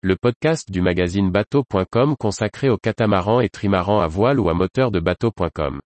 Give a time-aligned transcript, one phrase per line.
[0.00, 4.92] le podcast du magazine bateau.com consacré aux catamarans et trimarans à voile ou à moteur
[4.92, 5.80] de bateau.com.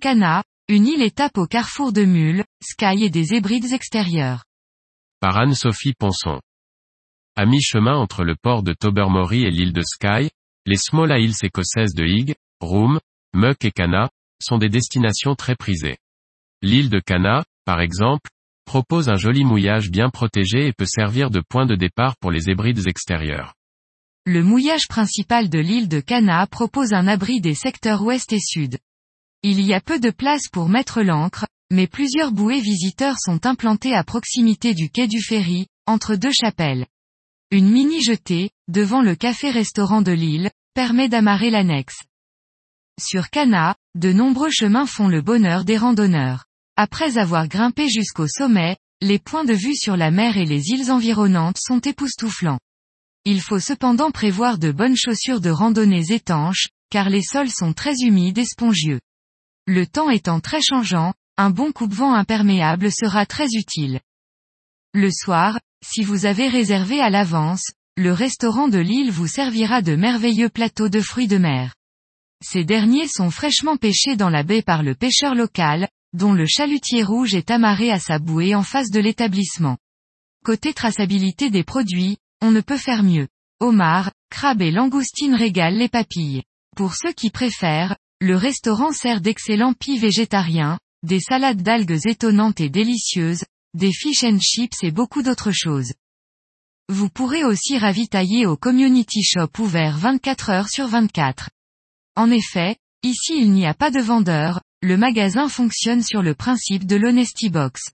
[0.00, 4.44] Cana, une île étape au carrefour de Mule, Sky et des hébrides extérieurs.
[5.20, 6.40] Par Anne-Sophie Ponson.
[7.36, 10.30] À mi-chemin entre le port de Tobermory et l'île de Skye,
[10.70, 13.00] les Small Isles écossaises de Higg, Room,
[13.34, 14.08] Muck et Cana,
[14.40, 15.96] sont des destinations très prisées.
[16.62, 18.30] L'île de Cana, par exemple,
[18.66, 22.50] propose un joli mouillage bien protégé et peut servir de point de départ pour les
[22.50, 23.54] hébrides extérieures.
[24.26, 28.78] Le mouillage principal de l'île de Cana propose un abri des secteurs ouest et sud.
[29.42, 33.96] Il y a peu de place pour mettre l'ancre, mais plusieurs bouées visiteurs sont implantées
[33.96, 36.86] à proximité du quai du ferry, entre deux chapelles.
[37.50, 42.00] Une mini-jetée, devant le café-restaurant de l'île, permet d'amarrer l'annexe.
[43.00, 46.44] Sur Cana, de nombreux chemins font le bonheur des randonneurs.
[46.76, 50.90] Après avoir grimpé jusqu'au sommet, les points de vue sur la mer et les îles
[50.90, 52.60] environnantes sont époustouflants.
[53.24, 57.94] Il faut cependant prévoir de bonnes chaussures de randonnée étanches, car les sols sont très
[58.02, 59.00] humides et spongieux.
[59.66, 64.00] Le temps étant très changeant, un bon coupe-vent imperméable sera très utile.
[64.92, 67.70] Le soir, si vous avez réservé à l'avance,
[68.00, 71.74] le restaurant de l'île vous servira de merveilleux plateaux de fruits de mer.
[72.42, 77.02] Ces derniers sont fraîchement pêchés dans la baie par le pêcheur local, dont le chalutier
[77.02, 79.76] rouge est amarré à sa bouée en face de l'établissement.
[80.42, 83.28] Côté traçabilité des produits, on ne peut faire mieux.
[83.60, 86.42] Homard, crabe et langoustine régalent les papilles.
[86.74, 92.70] Pour ceux qui préfèrent, le restaurant sert d'excellents pis végétariens, des salades d'algues étonnantes et
[92.70, 95.92] délicieuses, des fish and chips et beaucoup d'autres choses.
[96.90, 101.48] Vous pourrez aussi ravitailler au community shop ouvert 24 heures sur 24.
[102.16, 106.86] En effet, ici il n'y a pas de vendeur, le magasin fonctionne sur le principe
[106.86, 107.90] de l'honesty box.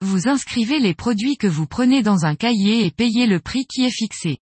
[0.00, 3.84] Vous inscrivez les produits que vous prenez dans un cahier et payez le prix qui
[3.84, 4.38] est fixé.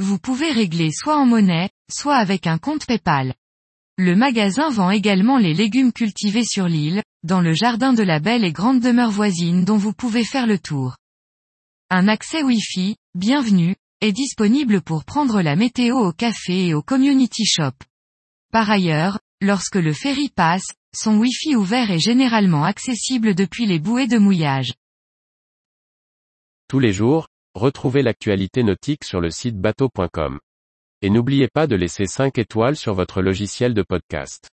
[0.00, 3.34] Vous pouvez régler soit en monnaie, soit avec un compte PayPal.
[3.96, 8.44] Le magasin vend également les légumes cultivés sur l'île, dans le jardin de la belle
[8.44, 10.96] et grande demeure voisine dont vous pouvez faire le tour.
[11.92, 17.44] Un accès Wi-Fi, bienvenue, est disponible pour prendre la météo au café et au community
[17.44, 17.72] shop.
[18.52, 24.06] Par ailleurs, lorsque le ferry passe, son Wi-Fi ouvert est généralement accessible depuis les bouées
[24.06, 24.74] de mouillage.
[26.68, 30.38] Tous les jours, retrouvez l'actualité nautique sur le site bateau.com.
[31.02, 34.48] Et n'oubliez pas de laisser 5 étoiles sur votre logiciel de podcast.